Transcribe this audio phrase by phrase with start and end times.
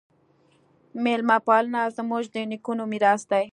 [1.03, 3.45] میلمه پالنه زموږ د نیکونو میراث دی.